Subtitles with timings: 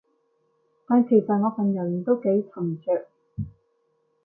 [0.87, 3.07] 但其實我份人都幾沉着